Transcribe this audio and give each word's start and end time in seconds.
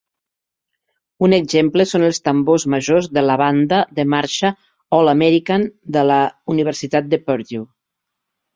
Un 1.27 1.35
exemple 1.37 1.85
són 1.89 2.05
els 2.07 2.19
tambors 2.29 2.65
majors 2.75 3.11
de 3.19 3.23
la 3.31 3.37
banda 3.43 3.83
de 4.01 4.07
marxa 4.15 4.53
"All-American" 5.01 5.69
de 5.99 6.07
la 6.11 6.19
Universitat 6.57 7.13
de 7.15 7.25
Purdue. 7.29 7.65